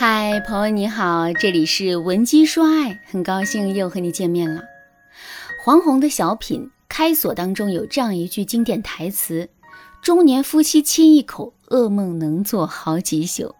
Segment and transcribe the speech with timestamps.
[0.00, 4.62] 嗨，朋友你好，这里是文姬说爱，很高兴又和你见面了。
[5.62, 9.46] 黄宏的小品《开锁》当中有这样一句经典台词
[10.00, 13.54] ：“中年夫妻亲一口，噩梦能做好几宿。”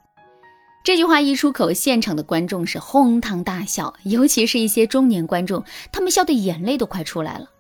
[0.83, 5.63] 这句话一出口，现场的观众是哄堂大笑，尤其是一些中年观众，
[5.93, 7.51] 他们笑的眼泪都快出来了。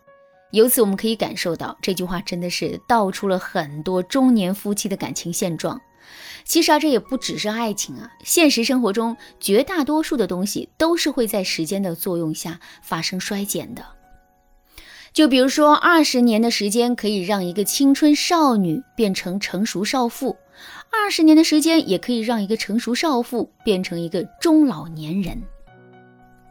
[0.52, 5.78] 由此我们可以感受到，这句话真的是道出了很多中年夫妻的感情现状。
[6.44, 13.84] 其实啊，这也不只是爱情啊，现实生活中绝大多数的东西都是会在时间的作用下发生衰减的。
[15.12, 20.36] 就比如说，二十年的时间可以让一个青春少女变成成熟少妇，
[20.92, 25.42] 二十年的时间也可以让一个成熟少妇变成一个中老年人。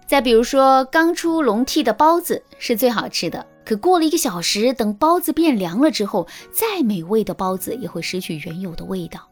[0.05, 9.28] 再比如说，刚出笼屉的包子是最好吃的，可过了一个小时，等包子变凉了之后，再美味的包子也会失去原有的味道。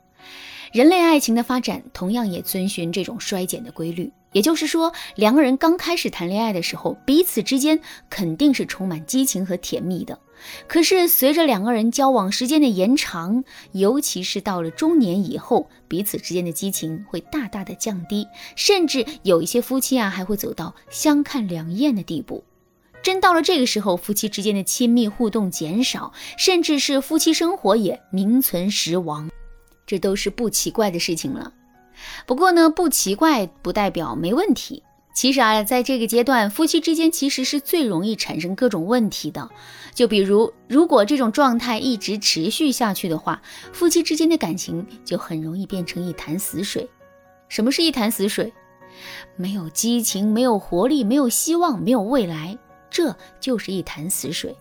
[0.71, 10.19] 人类爱情的发展同样也遵循这种衰减的规律，也就是说，两个人刚开始谈恋爱的时候，彼此之间肯定是充满激情和甜蜜的。
[10.67, 22.43] 可是随着两个人交往时间的延长，尤其是到了中年以后，彼此之间的激情会大大的降低，甚至有一些夫妻啊还会走到相看两厌的地步。
[23.01, 29.29] 真到了这个时候，夫妻之间的亲密互动减少，甚至是夫妻生活也名存实亡。
[29.87, 31.51] 这都是不奇怪的事情了。
[32.27, 34.83] 不过呢，不奇怪不代表没问题。
[35.15, 39.49] 其实啊，在这个阶段，夫妻之间其实是最容易产生各种问题的。
[39.95, 43.41] 就比如，如果这种状态一直持续下去的话，
[43.73, 46.87] 夫妻之间的感情就很容易变成一潭死水。
[47.49, 48.53] 什么是一潭死水？
[49.35, 52.55] 没有激情，没有活力，没有希望，没有未来，
[52.91, 54.55] 这就是一潭死水。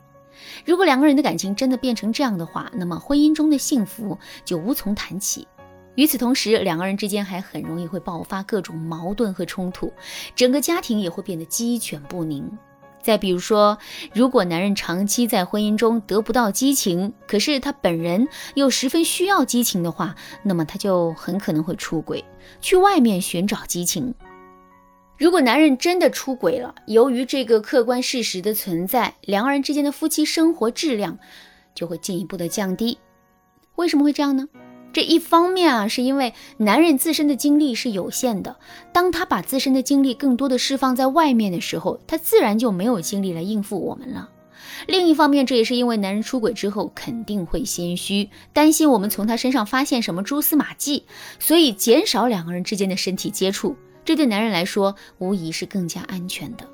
[0.64, 5.46] 如果两个人的感情真的变成这样的话，那么婚姻中的幸福就无从谈起。
[5.94, 9.92] 与此同时，两个人之间还很容易会爆发各种矛盾和冲突，
[10.34, 12.50] 整个家庭也会变得鸡犬不宁。
[13.00, 13.78] 再比如说，
[14.12, 18.26] 如果男人长期在婚姻中得不到激情，可是他本人
[18.56, 22.24] 又十分需要激情的话，那么他就很可能会出轨，
[22.60, 24.12] 去外面寻找激情。
[25.18, 31.18] 如果男人真的出轨了，由于这个客观事实的存在，两个人之间的夫妻生活质量
[31.74, 32.98] 就会进一步的降低。
[33.76, 34.46] 为什么会这样呢？
[34.92, 38.56] 这一方面啊，是因为男人自身的精力是有限的，
[38.92, 44.28] 当他把自身的精力更多的释放在外面的时候，他自然就没有精力来应付我们了。
[44.86, 51.04] 另一方面，这也是因为男人出轨之后肯定会心虚，担心我们从他身上发现什么蛛丝马迹，
[51.38, 53.76] 所以减少两个人之间的身体接触。
[54.06, 56.64] 这对男人来说，无疑是更加安全的。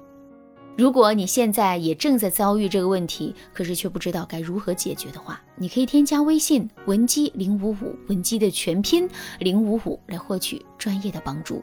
[0.76, 11.62] 如果你现在也正在遭遇这个问题，可是却不知道该如何解决的话，你可以添加微信文姬零五五，文姬的全拼零五五，来获取专业的帮助。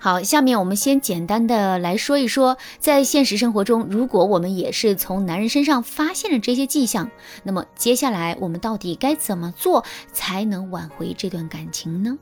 [0.00, 7.10] 好，下面我们先简单的来说一说，在现实生活中，如果我们也是从男人身上发现了这些迹象，
[7.44, 12.18] 那么接下来我们到底该怎么做才能挽回这段感情呢？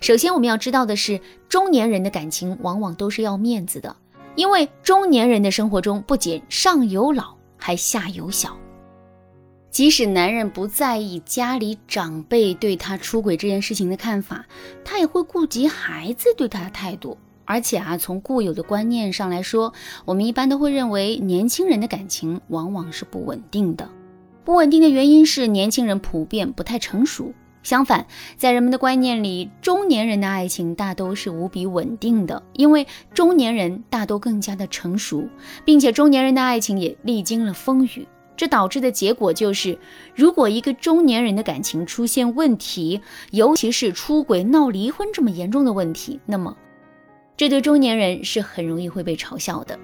[0.00, 3.96] 首先，我们要知道的是，中年人的感情往往都是要面子的，
[4.34, 8.56] 因为中年人的生活中不仅上有老，还下有小。
[9.70, 14.46] 即使男人不在意家里长辈对他出轨这件事情的看法，
[14.84, 17.18] 他也会顾及孩子对他的态度。
[17.44, 19.72] 而且啊，从固有的观念上来说，
[20.04, 23.90] 我们一般都会认为年轻人的感情往往是不稳定的。
[24.44, 27.34] 不稳定的原因是年轻人普遍不太成熟。
[27.64, 35.28] 相反，在人们的观念里，中年人的爱情大都是无比稳定的，因为中年人大多更加的成熟，
[35.64, 38.06] 并且中年人的爱情也历经了风雨。
[38.36, 39.78] 这导致的结果就是，
[40.14, 46.54] 如果一个中年人的感情出现问题，尤其是出轨、闹离婚这么严重的问题，那么
[47.36, 49.78] 这对中年人是很容易会被嘲笑的。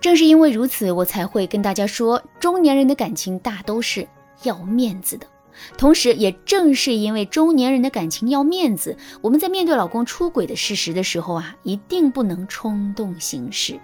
[0.00, 4.08] 正是因为如此，我才会跟大家说，中年人的感情大都是
[4.42, 5.26] 要面子的。
[5.76, 13.78] 同时，也正是因为中年人的感情要面子，我们在面对老公出轨的事实的时候啊，一定不能冲动行事。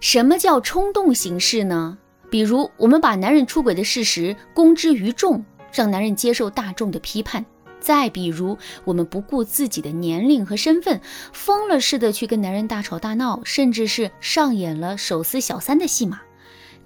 [0.00, 1.98] 什么叫冲动行事呢？
[2.30, 7.44] 比如，我们把男人出轨的事实公之于众，让男人接受大众的批判；
[7.78, 11.00] 再比如，我们不顾自己的年龄和身份，
[11.32, 16.22] 疯了似的去跟男人大吵大闹，甚至是上演了手撕小三的戏码，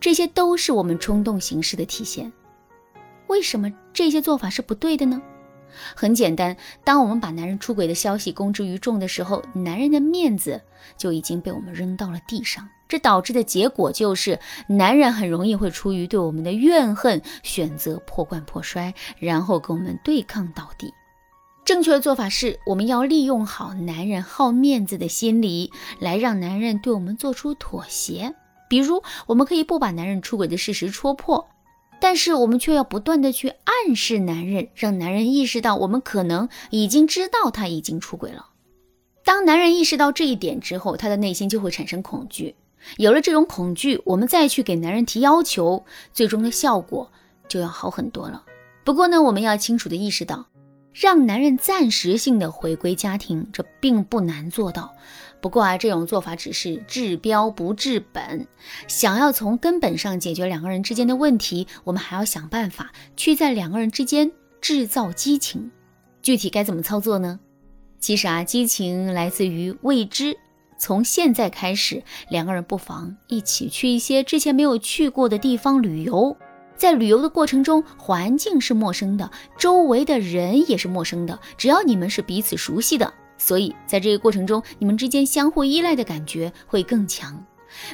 [0.00, 2.32] 这些都是我们冲动行事的体现。
[3.28, 5.20] 为什么这些做法是不对的呢？
[5.94, 10.62] 很简单，当我们把男人出轨的消息公之于众的时候，男人的面子
[10.96, 12.66] 就已经被我们扔到了地上。
[12.88, 14.38] 这导致的结果就是，
[14.68, 20.94] 男人很容易会出于对我们的怨恨，选择破罐破摔，然后跟我们对抗到底。
[21.64, 28.32] 正确的做法是，我们要利用好男人好面子的心理，来让男人对我们做出妥协。
[28.70, 31.48] 比如，我们可以不把男人出轨的事实戳破，
[32.08, 38.50] 但是我们却要不断的去暗示男人，让男人意识到我们可能已经知道他已经出轨了。
[39.24, 42.54] 当男人意识到这一点之后，他的内心就会产生恐惧。
[42.98, 47.10] 有了这种恐惧，我们再去给男人提要求，最终的效果
[47.48, 48.44] 就要好很多了。
[48.84, 50.46] 不过呢，我们要清楚的意识到，
[50.92, 54.94] 让男人暂时性的回归家庭，这并不难做到。
[55.46, 58.48] 不过啊，这种做法只是治标不治本。
[58.88, 65.70] 想要从根本上解决两个人之间的问题，我们还要想办法去在两个人之间制造激情。
[66.20, 67.38] 具体该怎么操作呢？
[68.00, 70.36] 其实啊，激情来自于未知。
[70.80, 76.36] 从现在开始，两个人不妨一起去一些之前没有去过的地方旅游。
[76.76, 81.38] 在旅游的过程中，环境是陌生的，周围的人也是陌生的。
[81.56, 87.44] 只要你们是彼此熟悉的，所以在这个过程中，你们之间相互依赖的感觉会更强，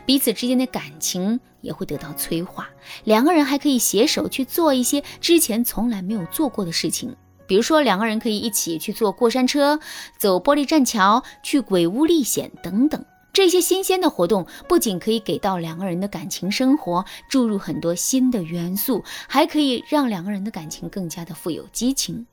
[0.06, 2.68] 彼此之间的感情也会得到催化。
[3.04, 7.14] 两个人还可以携手去做一些之前从来没有做过的事情。
[7.46, 9.78] 比如说，两个人可以一起去坐过山车、
[10.16, 13.04] 走玻璃栈桥、去鬼屋历险等等。
[13.32, 22.26] 这些新鲜的活动不仅可以给到两个人的感情生活注入很多新的元素，还可以让两个人的感情更加的富有激情。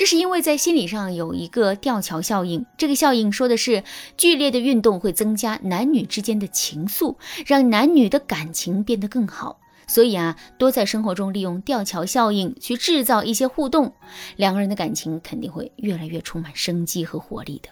[0.00, 3.84] 这是因为在心理上有一个吊桥效应，这个效应说的是
[4.16, 9.60] 剧烈的运动会增加男女之间的情愫，让男女的感情变得更好。
[9.86, 13.92] 所以啊，多在生活中利用吊桥效应去制造一些互动，
[14.36, 17.68] 两个人的感情肯定会越来越充满生机和活力的。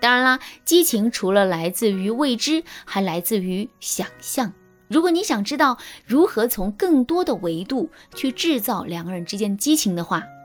[0.00, 4.52] 当然啦，激情除了来自于未知，还来自于想象。
[4.88, 10.24] 如果你想知道如何从更多的维度去制造两个人之间激情的话，